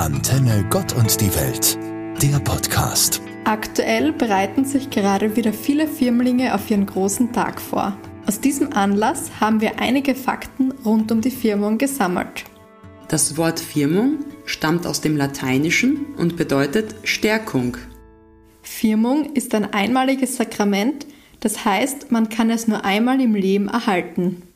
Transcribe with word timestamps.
Antenne 0.00 0.64
Gott 0.70 0.94
und 0.96 1.20
die 1.20 1.28
Welt, 1.34 1.78
der 2.22 2.38
Podcast. 2.38 3.20
Aktuell 3.44 4.12
bereiten 4.12 4.64
sich 4.64 4.88
gerade 4.88 5.36
wieder 5.36 5.52
viele 5.52 5.86
Firmlinge 5.86 6.54
auf 6.54 6.70
ihren 6.70 6.86
großen 6.86 7.34
Tag 7.34 7.60
vor. 7.60 7.98
Aus 8.26 8.40
diesem 8.40 8.72
Anlass 8.72 9.30
haben 9.40 9.60
wir 9.60 9.78
einige 9.78 10.14
Fakten 10.14 10.72
rund 10.86 11.12
um 11.12 11.20
die 11.20 11.30
Firmung 11.30 11.76
gesammelt. 11.76 12.44
Das 13.08 13.36
Wort 13.36 13.60
Firmung 13.60 14.20
stammt 14.46 14.86
aus 14.86 15.02
dem 15.02 15.18
Lateinischen 15.18 16.14
und 16.16 16.38
bedeutet 16.38 16.94
Stärkung. 17.04 17.76
Firmung 18.62 19.34
ist 19.34 19.54
ein 19.54 19.70
einmaliges 19.74 20.36
Sakrament, 20.36 21.06
das 21.40 21.66
heißt, 21.66 22.10
man 22.10 22.30
kann 22.30 22.48
es 22.48 22.66
nur 22.66 22.86
einmal 22.86 23.20
im 23.20 23.34
Leben 23.34 23.68
erhalten. 23.68 24.49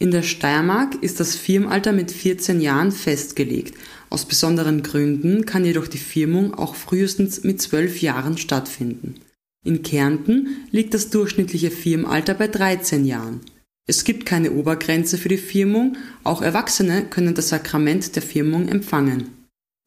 In 0.00 0.12
der 0.12 0.22
Steiermark 0.22 1.02
ist 1.02 1.18
das 1.18 1.34
Firmalter 1.34 1.92
mit 1.92 2.12
14 2.12 2.60
Jahren 2.60 2.92
festgelegt. 2.92 3.76
Aus 4.10 4.26
besonderen 4.26 4.84
Gründen 4.84 5.44
kann 5.44 5.64
jedoch 5.64 5.88
die 5.88 5.98
Firmung 5.98 6.54
auch 6.54 6.76
frühestens 6.76 7.42
mit 7.42 7.60
12 7.60 8.00
Jahren 8.00 8.38
stattfinden. 8.38 9.16
In 9.64 9.82
Kärnten 9.82 10.68
liegt 10.70 10.94
das 10.94 11.10
durchschnittliche 11.10 11.72
Firmalter 11.72 12.34
bei 12.34 12.46
13 12.46 13.04
Jahren. 13.04 13.40
Es 13.88 14.04
gibt 14.04 14.24
keine 14.24 14.52
Obergrenze 14.52 15.18
für 15.18 15.30
die 15.30 15.36
Firmung, 15.36 15.96
auch 16.22 16.42
Erwachsene 16.42 17.06
können 17.06 17.34
das 17.34 17.48
Sakrament 17.48 18.14
der 18.14 18.22
Firmung 18.22 18.68
empfangen. 18.68 19.30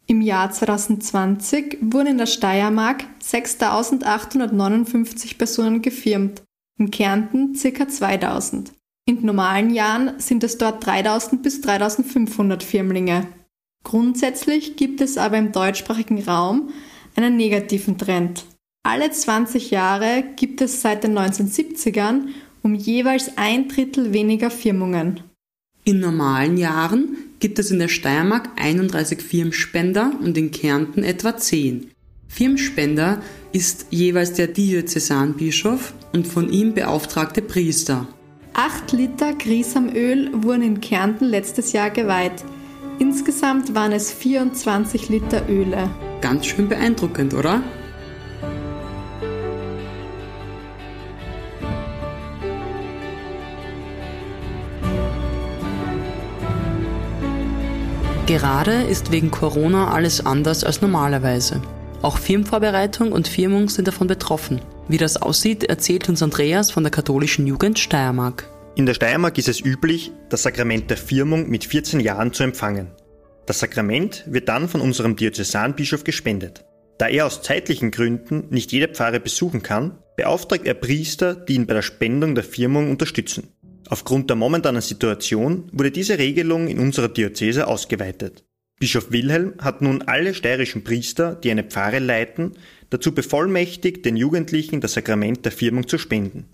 Im 0.07 0.19
Jahr 0.21 0.51
2020 0.51 1.77
wurden 1.79 2.07
in 2.07 2.17
der 2.17 2.25
Steiermark 2.25 3.05
6.859 3.23 5.37
Personen 5.37 5.81
gefirmt, 5.81 6.41
in 6.77 6.91
Kärnten 6.91 7.53
ca. 7.53 7.83
2.000. 7.83 8.71
In 9.05 9.25
normalen 9.25 9.71
Jahren 9.71 10.19
sind 10.19 10.43
es 10.43 10.57
dort 10.57 10.85
3000 10.85 11.41
bis 11.41 11.61
3500 11.61 12.63
Firmlinge. 12.63 13.27
Grundsätzlich 13.83 14.75
gibt 14.75 15.01
es 15.01 15.17
aber 15.17 15.37
im 15.37 15.51
deutschsprachigen 15.51 16.23
Raum 16.23 16.69
einen 17.15 17.35
negativen 17.35 17.97
Trend. 17.97 18.45
Alle 18.83 19.11
20 19.11 19.71
Jahre 19.71 20.23
gibt 20.35 20.61
es 20.61 20.81
seit 20.81 21.03
den 21.03 21.17
1970ern 21.17 22.27
um 22.63 22.75
jeweils 22.75 23.37
ein 23.37 23.67
Drittel 23.67 24.13
weniger 24.13 24.51
Firmungen. 24.51 25.21
In 25.83 25.99
normalen 25.99 26.57
Jahren 26.57 27.17
gibt 27.39 27.57
es 27.57 27.71
in 27.71 27.79
der 27.79 27.87
Steiermark 27.87 28.49
31 28.55 29.21
Firmspender 29.21 30.11
und 30.21 30.37
in 30.37 30.51
Kärnten 30.51 31.03
etwa 31.03 31.35
10. 31.37 31.89
Firmspender 32.27 33.21
ist 33.51 33.87
jeweils 33.89 34.33
der 34.33 34.47
Diözesanbischof 34.47 35.93
und 36.13 36.27
von 36.27 36.51
ihm 36.51 36.75
beauftragte 36.75 37.41
Priester. 37.41 38.07
8 38.63 38.91
Liter 38.91 39.33
Grisamöl 39.33 40.29
wurden 40.43 40.61
in 40.61 40.81
Kärnten 40.81 41.25
letztes 41.25 41.73
Jahr 41.73 41.89
geweiht. 41.89 42.43
Insgesamt 42.99 43.73
waren 43.73 43.91
es 43.91 44.11
24 44.11 45.09
Liter 45.09 45.49
Öle. 45.49 45.89
Ganz 46.21 46.45
schön 46.45 46.69
beeindruckend, 46.69 47.33
oder? 47.33 47.63
Gerade 58.27 58.83
ist 58.83 59.11
wegen 59.11 59.31
Corona 59.31 59.89
alles 59.91 60.23
anders 60.23 60.63
als 60.63 60.83
normalerweise. 60.83 61.63
Auch 62.03 62.19
Firmenvorbereitung 62.19 63.11
und 63.11 63.27
Firmung 63.27 63.69
sind 63.69 63.87
davon 63.87 64.05
betroffen. 64.05 64.61
Wie 64.87 64.97
das 64.97 65.19
aussieht, 65.19 65.63
erzählt 65.63 66.09
uns 66.09 66.21
Andreas 66.21 66.69
von 66.69 66.83
der 66.83 66.91
katholischen 66.91 67.47
Jugend 67.47 67.79
Steiermark. 67.79 68.50
In 68.73 68.85
der 68.85 68.93
Steiermark 68.93 69.37
ist 69.37 69.49
es 69.49 69.59
üblich, 69.59 70.11
das 70.29 70.43
Sakrament 70.43 70.89
der 70.89 70.95
Firmung 70.95 71.49
mit 71.49 71.65
14 71.65 71.99
Jahren 71.99 72.31
zu 72.31 72.43
empfangen. 72.43 72.87
Das 73.45 73.59
Sakrament 73.59 74.23
wird 74.27 74.47
dann 74.47 74.69
von 74.69 74.79
unserem 74.79 75.17
Diözesanbischof 75.17 76.05
gespendet. 76.05 76.63
Da 76.97 77.07
er 77.09 77.25
aus 77.25 77.41
zeitlichen 77.41 77.91
Gründen 77.91 78.45
nicht 78.49 78.71
jede 78.71 78.87
Pfarre 78.87 79.19
besuchen 79.19 79.61
kann, 79.61 79.97
beauftragt 80.15 80.65
er 80.65 80.73
Priester, 80.73 81.35
die 81.35 81.55
ihn 81.55 81.67
bei 81.67 81.73
der 81.73 81.81
Spendung 81.81 82.33
der 82.33 82.45
Firmung 82.45 82.89
unterstützen. 82.89 83.49
Aufgrund 83.89 84.29
der 84.29 84.37
momentanen 84.37 84.81
Situation 84.81 85.69
wurde 85.73 85.91
diese 85.91 86.17
Regelung 86.17 86.69
in 86.69 86.79
unserer 86.79 87.09
Diözese 87.09 87.67
ausgeweitet. 87.67 88.45
Bischof 88.79 89.11
Wilhelm 89.11 89.55
hat 89.59 89.81
nun 89.81 90.03
alle 90.03 90.33
steirischen 90.33 90.85
Priester, 90.85 91.35
die 91.35 91.51
eine 91.51 91.65
Pfarre 91.65 91.99
leiten, 91.99 92.53
dazu 92.89 93.13
bevollmächtigt, 93.13 94.05
den 94.05 94.15
Jugendlichen 94.15 94.79
das 94.79 94.93
Sakrament 94.93 95.43
der 95.43 95.51
Firmung 95.51 95.89
zu 95.89 95.97
spenden. 95.97 96.45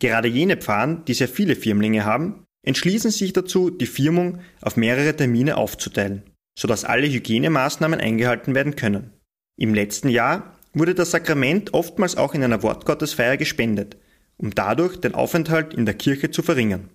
Gerade 0.00 0.28
jene 0.28 0.56
Pfarren, 0.56 1.04
die 1.04 1.14
sehr 1.14 1.28
viele 1.28 1.54
Firmlinge 1.54 2.04
haben, 2.04 2.44
entschließen 2.66 3.10
sich 3.10 3.32
dazu, 3.32 3.70
die 3.70 3.86
Firmung 3.86 4.40
auf 4.60 4.76
mehrere 4.76 5.14
Termine 5.14 5.56
aufzuteilen, 5.56 6.24
sodass 6.58 6.84
alle 6.84 7.06
Hygienemaßnahmen 7.06 8.00
eingehalten 8.00 8.54
werden 8.54 8.76
können. 8.76 9.12
Im 9.58 9.74
letzten 9.74 10.08
Jahr 10.08 10.56
wurde 10.72 10.94
das 10.94 11.10
Sakrament 11.10 11.74
oftmals 11.74 12.16
auch 12.16 12.34
in 12.34 12.42
einer 12.42 12.62
Wortgottesfeier 12.62 13.36
gespendet, 13.36 13.96
um 14.36 14.54
dadurch 14.54 14.96
den 14.96 15.14
Aufenthalt 15.14 15.74
in 15.74 15.84
der 15.84 15.94
Kirche 15.94 16.30
zu 16.30 16.42
verringern. 16.42 16.88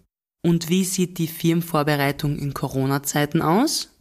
Und 0.44 0.70
wie 0.70 0.84
sieht 0.84 1.18
die 1.18 1.28
Firmenvorbereitung 1.28 2.38
in 2.38 2.54
Corona-Zeiten 2.54 3.42
aus? 3.42 3.92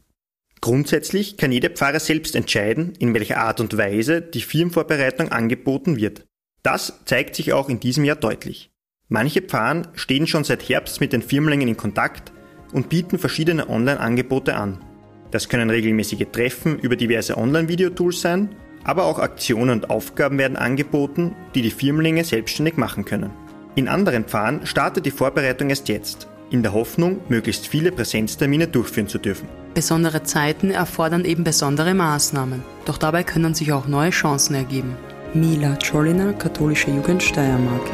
Grundsätzlich 0.60 1.36
kann 1.36 1.52
jeder 1.52 1.70
Pfarrer 1.70 2.00
selbst 2.00 2.34
entscheiden, 2.34 2.94
in 2.98 3.12
welcher 3.12 3.38
Art 3.38 3.60
und 3.60 3.76
Weise 3.76 4.22
die 4.22 4.40
Firmenvorbereitung 4.40 5.30
angeboten 5.30 5.96
wird. 5.96 6.24
Das 6.62 7.00
zeigt 7.04 7.36
sich 7.36 7.52
auch 7.52 7.68
in 7.68 7.80
diesem 7.80 8.04
Jahr 8.04 8.16
deutlich. 8.16 8.70
Manche 9.08 9.42
Pfarren 9.42 9.88
stehen 9.94 10.26
schon 10.26 10.44
seit 10.44 10.66
Herbst 10.68 11.00
mit 11.00 11.12
den 11.12 11.20
Firmlingen 11.20 11.68
in 11.68 11.76
Kontakt 11.76 12.32
und 12.72 12.88
bieten 12.88 13.18
verschiedene 13.18 13.68
Online-Angebote 13.68 14.54
an. 14.56 14.78
Das 15.30 15.48
können 15.48 15.68
regelmäßige 15.68 16.26
Treffen 16.32 16.78
über 16.78 16.96
diverse 16.96 17.36
Online-Videotools 17.36 18.20
sein, 18.20 18.48
aber 18.82 19.04
auch 19.04 19.18
Aktionen 19.18 19.70
und 19.70 19.90
Aufgaben 19.90 20.38
werden 20.38 20.56
angeboten, 20.56 21.34
die 21.54 21.62
die 21.62 21.70
Firmlinge 21.70 22.24
selbstständig 22.24 22.76
machen 22.76 23.04
können. 23.04 23.30
In 23.74 23.88
anderen 23.88 24.24
Pfarren 24.24 24.66
startet 24.66 25.04
die 25.04 25.10
Vorbereitung 25.10 25.68
erst 25.68 25.88
jetzt 25.88 26.28
in 26.50 26.62
der 26.62 26.72
Hoffnung, 26.72 27.20
möglichst 27.28 27.66
viele 27.66 27.90
Präsenztermine 27.90 28.68
durchführen 28.68 29.08
zu 29.08 29.18
dürfen. 29.18 29.48
Besondere 29.74 30.22
Zeiten 30.22 30.70
erfordern 30.70 31.24
eben 31.24 31.42
besondere 31.42 31.94
Maßnahmen, 31.94 32.62
doch 32.84 32.96
dabei 32.96 33.24
können 33.24 33.54
sich 33.54 33.72
auch 33.72 33.88
neue 33.88 34.10
Chancen 34.10 34.54
ergeben. 34.54 34.96
Mila 35.34 35.76
Czolina, 35.76 36.32
Katholische 36.32 36.90
Jugend 36.90 37.22
Steiermark. 37.22 37.90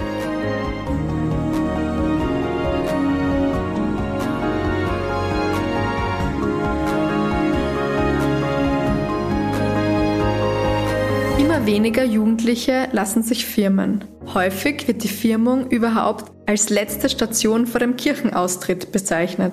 Weniger 11.67 12.05
Jugendliche 12.05 12.89
lassen 12.93 13.23
sich 13.23 13.45
firmen. 13.45 14.05
Häufig 14.35 14.89
wird 14.89 15.05
die 15.05 15.09
Firmung 15.09 15.69
überhaupt 15.69 16.33
als 16.47 16.71
letzte 16.71 17.09
Station 17.09 17.67
vor 17.67 17.81
dem 17.81 17.97
Kirchenaustritt 17.97 18.93
bezeichnet. 18.93 19.53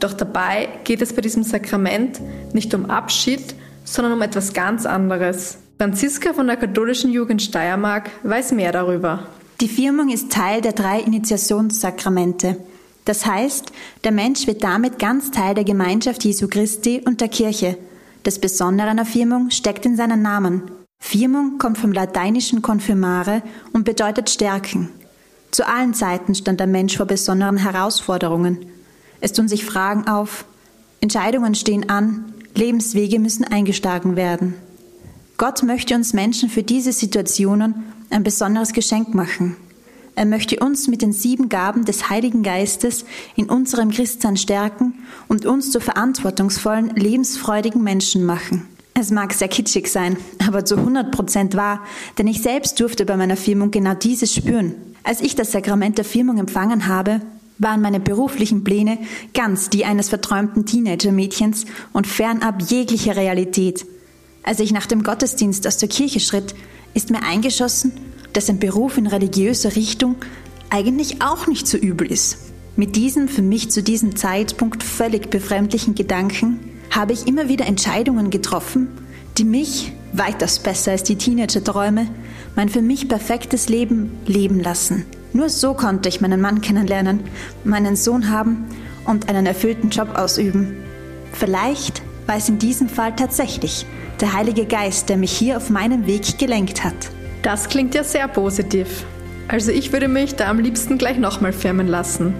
Doch 0.00 0.12
dabei 0.12 0.68
geht 0.84 1.02
es 1.02 1.12
bei 1.12 1.20
diesem 1.20 1.42
Sakrament 1.42 2.20
nicht 2.52 2.72
um 2.74 2.88
Abschied, 2.88 3.54
sondern 3.84 4.12
um 4.12 4.22
etwas 4.22 4.52
ganz 4.52 4.86
anderes. 4.86 5.58
Franziska 5.78 6.32
von 6.32 6.46
der 6.46 6.56
katholischen 6.56 7.12
Jugend 7.12 7.42
Steiermark 7.42 8.10
weiß 8.22 8.52
mehr 8.52 8.72
darüber. 8.72 9.26
Die 9.60 9.68
Firmung 9.68 10.10
ist 10.10 10.30
Teil 10.30 10.60
der 10.60 10.72
drei 10.72 11.00
Initiationssakramente. 11.00 12.56
Das 13.04 13.26
heißt, 13.26 13.72
der 14.04 14.12
Mensch 14.12 14.46
wird 14.46 14.62
damit 14.62 14.98
ganz 14.98 15.30
Teil 15.32 15.54
der 15.54 15.64
Gemeinschaft 15.64 16.24
Jesu 16.24 16.46
Christi 16.46 17.02
und 17.04 17.20
der 17.20 17.28
Kirche. 17.28 17.76
Das 18.22 18.38
Besondere 18.38 18.94
der 18.94 19.04
Firmung 19.04 19.50
steckt 19.50 19.86
in 19.86 19.96
seinem 19.96 20.22
Namen. 20.22 20.77
Firmung 21.10 21.56
kommt 21.56 21.78
vom 21.78 21.92
lateinischen 21.92 22.60
confirmare 22.60 23.42
und 23.72 23.84
bedeutet 23.84 24.28
stärken. 24.28 24.90
Zu 25.50 25.66
allen 25.66 25.94
Zeiten 25.94 26.34
stand 26.34 26.60
der 26.60 26.66
Mensch 26.66 26.98
vor 26.98 27.06
besonderen 27.06 27.56
Herausforderungen. 27.56 28.66
Es 29.22 29.32
tun 29.32 29.48
sich 29.48 29.64
Fragen 29.64 30.06
auf, 30.06 30.44
Entscheidungen 31.00 31.54
stehen 31.54 31.88
an, 31.88 32.34
Lebenswege 32.54 33.18
müssen 33.18 33.44
eingeschlagen 33.44 34.16
werden. 34.16 34.54
Gott 35.38 35.62
möchte 35.62 35.94
uns 35.94 36.12
Menschen 36.12 36.50
für 36.50 36.62
diese 36.62 36.92
Situationen 36.92 37.86
ein 38.10 38.22
besonderes 38.22 38.72
Geschenk 38.72 39.14
machen. 39.14 39.56
Er 40.14 40.26
möchte 40.26 40.58
uns 40.58 40.88
mit 40.88 41.00
den 41.00 41.12
sieben 41.12 41.48
Gaben 41.48 41.84
des 41.84 42.10
Heiligen 42.10 42.42
Geistes 42.42 43.04
in 43.34 43.48
unserem 43.48 43.90
Christsein 43.92 44.36
stärken 44.36 44.94
und 45.26 45.46
uns 45.46 45.70
zu 45.70 45.80
verantwortungsvollen, 45.80 46.90
lebensfreudigen 46.96 47.82
Menschen 47.82 48.26
machen. 48.26 48.68
Es 49.00 49.12
mag 49.12 49.32
sehr 49.32 49.46
kitschig 49.46 49.86
sein, 49.86 50.16
aber 50.44 50.64
zu 50.64 50.76
100 50.76 51.12
Prozent 51.12 51.54
wahr, 51.54 51.84
denn 52.18 52.26
ich 52.26 52.42
selbst 52.42 52.80
durfte 52.80 53.06
bei 53.06 53.16
meiner 53.16 53.36
Firmung 53.36 53.70
genau 53.70 53.94
dieses 53.94 54.34
spüren. 54.34 54.74
Als 55.04 55.20
ich 55.20 55.36
das 55.36 55.52
Sakrament 55.52 55.98
der 55.98 56.04
Firmung 56.04 56.38
empfangen 56.38 56.88
habe, 56.88 57.20
waren 57.58 57.80
meine 57.80 58.00
beruflichen 58.00 58.64
Pläne 58.64 58.98
ganz 59.34 59.70
die 59.70 59.84
eines 59.84 60.08
verträumten 60.08 60.66
Teenager-Mädchens 60.66 61.66
und 61.92 62.08
fernab 62.08 62.60
jeglicher 62.68 63.14
Realität. 63.14 63.86
Als 64.42 64.58
ich 64.58 64.72
nach 64.72 64.86
dem 64.86 65.04
Gottesdienst 65.04 65.64
aus 65.68 65.76
der 65.76 65.88
Kirche 65.88 66.18
schritt, 66.18 66.56
ist 66.92 67.10
mir 67.10 67.22
eingeschossen, 67.22 67.92
dass 68.32 68.50
ein 68.50 68.58
Beruf 68.58 68.98
in 68.98 69.06
religiöser 69.06 69.76
Richtung 69.76 70.16
eigentlich 70.70 71.22
auch 71.22 71.46
nicht 71.46 71.68
so 71.68 71.78
übel 71.78 72.10
ist. 72.10 72.38
Mit 72.74 72.96
diesem 72.96 73.28
für 73.28 73.42
mich 73.42 73.70
zu 73.70 73.80
diesem 73.80 74.16
Zeitpunkt 74.16 74.82
völlig 74.82 75.30
befremdlichen 75.30 75.94
Gedanken 75.94 76.77
habe 76.90 77.12
ich 77.12 77.26
immer 77.26 77.48
wieder 77.48 77.66
Entscheidungen 77.66 78.30
getroffen, 78.30 78.88
die 79.36 79.44
mich, 79.44 79.92
weitaus 80.12 80.58
besser 80.58 80.92
als 80.92 81.02
die 81.02 81.16
Teenager-Träume, 81.16 82.06
mein 82.56 82.68
für 82.68 82.82
mich 82.82 83.08
perfektes 83.08 83.68
Leben 83.68 84.10
leben 84.26 84.60
lassen. 84.60 85.04
Nur 85.32 85.48
so 85.48 85.74
konnte 85.74 86.08
ich 86.08 86.20
meinen 86.20 86.40
Mann 86.40 86.60
kennenlernen, 86.60 87.20
meinen 87.64 87.96
Sohn 87.96 88.30
haben 88.30 88.64
und 89.04 89.28
einen 89.28 89.46
erfüllten 89.46 89.90
Job 89.90 90.16
ausüben. 90.16 90.76
Vielleicht 91.32 92.02
war 92.26 92.36
es 92.36 92.48
in 92.48 92.58
diesem 92.58 92.88
Fall 92.88 93.14
tatsächlich 93.14 93.86
der 94.20 94.32
Heilige 94.32 94.66
Geist, 94.66 95.08
der 95.08 95.16
mich 95.16 95.32
hier 95.32 95.56
auf 95.56 95.70
meinem 95.70 96.06
Weg 96.06 96.38
gelenkt 96.38 96.84
hat. 96.84 96.94
Das 97.42 97.68
klingt 97.68 97.94
ja 97.94 98.02
sehr 98.02 98.26
positiv. 98.28 99.04
Also 99.46 99.70
ich 99.70 99.92
würde 99.92 100.08
mich 100.08 100.34
da 100.34 100.48
am 100.48 100.58
liebsten 100.58 100.98
gleich 100.98 101.18
nochmal 101.18 101.52
firmen 101.52 101.86
lassen. 101.86 102.34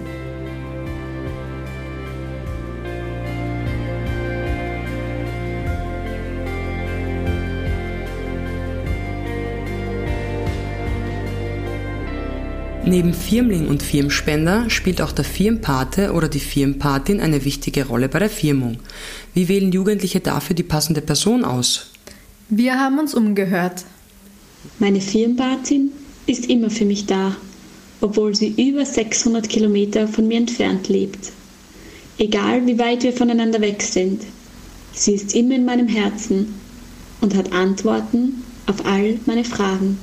Neben 12.89 13.13
Firmling 13.13 13.67
und 13.67 13.83
Firmspender 13.83 14.67
spielt 14.71 14.99
auch 14.99 15.11
der 15.11 15.23
Firmpate 15.23 16.11
oder 16.11 16.27
die 16.27 16.39
Firmpatin 16.39 17.21
eine 17.21 17.45
wichtige 17.45 17.85
Rolle 17.85 18.09
bei 18.09 18.17
der 18.17 18.31
Firmung. 18.31 18.79
Wie 19.35 19.47
wählen 19.47 19.71
Jugendliche 19.71 20.21
dafür 20.21 20.55
die 20.55 20.63
passende 20.63 21.01
Person 21.01 21.45
aus? 21.45 21.91
Wir 22.49 22.79
haben 22.79 22.97
uns 22.97 23.13
umgehört. 23.13 23.85
Meine 24.79 25.01
Firmpatin 25.01 25.91
ist 26.25 26.49
immer 26.49 26.71
für 26.71 26.85
mich 26.85 27.05
da, 27.05 27.35
obwohl 28.01 28.33
sie 28.33 28.55
über 28.57 28.83
600 28.83 29.47
Kilometer 29.47 30.07
von 30.07 30.27
mir 30.27 30.37
entfernt 30.37 30.89
lebt. 30.89 31.31
Egal 32.17 32.65
wie 32.65 32.79
weit 32.79 33.03
wir 33.03 33.13
voneinander 33.13 33.61
weg 33.61 33.83
sind, 33.83 34.23
sie 34.93 35.13
ist 35.13 35.35
immer 35.35 35.53
in 35.53 35.65
meinem 35.65 35.87
Herzen 35.87 36.55
und 37.21 37.35
hat 37.35 37.53
Antworten 37.53 38.43
auf 38.65 38.83
all 38.83 39.19
meine 39.27 39.43
Fragen. 39.43 39.99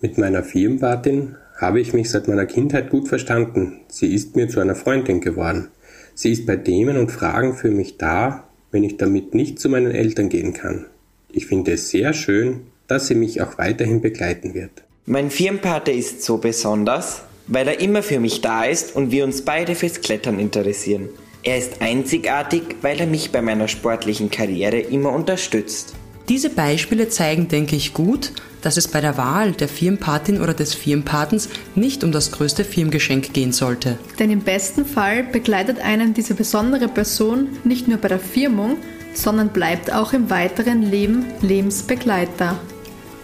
Mit 0.00 0.16
meiner 0.16 0.44
Firmenpatin 0.44 1.34
habe 1.58 1.80
ich 1.80 1.92
mich 1.92 2.08
seit 2.10 2.28
meiner 2.28 2.46
Kindheit 2.46 2.88
gut 2.88 3.08
verstanden. 3.08 3.80
Sie 3.88 4.14
ist 4.14 4.36
mir 4.36 4.48
zu 4.48 4.60
einer 4.60 4.76
Freundin 4.76 5.20
geworden. 5.20 5.68
Sie 6.14 6.32
ist 6.32 6.46
bei 6.46 6.56
Themen 6.56 6.96
und 6.96 7.10
Fragen 7.10 7.54
für 7.54 7.70
mich 7.70 7.98
da, 7.98 8.44
wenn 8.70 8.84
ich 8.84 8.96
damit 8.96 9.34
nicht 9.34 9.58
zu 9.58 9.68
meinen 9.68 9.90
Eltern 9.90 10.28
gehen 10.28 10.52
kann. 10.52 10.86
Ich 11.30 11.46
finde 11.46 11.72
es 11.72 11.90
sehr 11.90 12.14
schön, 12.14 12.60
dass 12.86 13.08
sie 13.08 13.14
mich 13.14 13.42
auch 13.42 13.58
weiterhin 13.58 14.00
begleiten 14.00 14.54
wird. 14.54 14.70
Mein 15.04 15.30
Firmenpater 15.30 15.92
ist 15.92 16.22
so 16.22 16.38
besonders, 16.38 17.22
weil 17.46 17.66
er 17.66 17.80
immer 17.80 18.02
für 18.02 18.20
mich 18.20 18.40
da 18.40 18.64
ist 18.64 18.94
und 18.94 19.10
wir 19.10 19.24
uns 19.24 19.42
beide 19.42 19.74
fürs 19.74 20.00
Klettern 20.00 20.38
interessieren. 20.38 21.08
Er 21.42 21.58
ist 21.58 21.80
einzigartig, 21.80 22.62
weil 22.82 23.00
er 23.00 23.06
mich 23.06 23.30
bei 23.30 23.42
meiner 23.42 23.68
sportlichen 23.68 24.30
Karriere 24.30 24.78
immer 24.78 25.12
unterstützt. 25.12 25.94
Diese 26.28 26.50
Beispiele 26.50 27.08
zeigen, 27.08 27.48
denke 27.48 27.74
ich, 27.74 27.94
gut, 27.94 28.32
dass 28.62 28.76
es 28.76 28.88
bei 28.88 29.00
der 29.00 29.16
Wahl 29.16 29.52
der 29.52 29.68
Firmenpatin 29.68 30.40
oder 30.40 30.54
des 30.54 30.74
Firmenpatens 30.74 31.48
nicht 31.74 32.04
um 32.04 32.12
das 32.12 32.32
größte 32.32 32.64
Firmengeschenk 32.64 33.32
gehen 33.32 33.52
sollte. 33.52 33.98
Denn 34.18 34.30
im 34.30 34.40
besten 34.40 34.84
Fall 34.84 35.24
begleitet 35.24 35.80
einen 35.80 36.14
diese 36.14 36.34
besondere 36.34 36.88
Person 36.88 37.48
nicht 37.64 37.88
nur 37.88 37.98
bei 37.98 38.08
der 38.08 38.20
Firmung, 38.20 38.76
sondern 39.14 39.48
bleibt 39.50 39.92
auch 39.92 40.12
im 40.12 40.30
weiteren 40.30 40.82
Leben 40.82 41.26
Lebensbegleiter. 41.42 42.58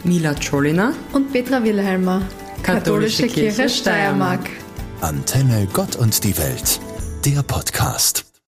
Mila 0.02 0.34
Czolina 0.34 0.92
und 1.12 1.32
Petra 1.32 1.62
Wilhelmer, 1.64 2.22
Katholische, 2.62 3.22
Katholische 3.22 3.22
Kirche, 3.22 3.56
Kirche 3.56 3.68
Steiermark. 3.68 4.50
Antenne 5.00 5.66
Gott 5.72 5.96
und 5.96 6.24
die 6.24 6.36
Welt, 6.36 6.80
der 7.24 7.42
Podcast. 7.42 8.33